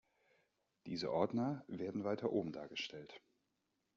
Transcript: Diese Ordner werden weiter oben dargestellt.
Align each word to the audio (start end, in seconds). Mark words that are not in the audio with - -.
Diese 0.87 1.11
Ordner 1.11 1.63
werden 1.67 2.03
weiter 2.05 2.31
oben 2.31 2.51
dargestellt. 2.51 3.21